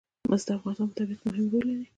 [0.29, 1.85] مس د افغانستان په طبیعت کې مهم رول لري.